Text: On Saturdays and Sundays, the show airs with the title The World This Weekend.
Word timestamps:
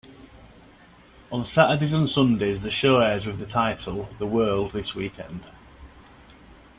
On 1.31 1.45
Saturdays 1.45 1.93
and 1.93 2.09
Sundays, 2.09 2.63
the 2.63 2.71
show 2.71 2.99
airs 2.99 3.27
with 3.27 3.37
the 3.37 3.45
title 3.45 4.09
The 4.17 4.25
World 4.25 4.71
This 4.73 4.95
Weekend. 4.95 5.41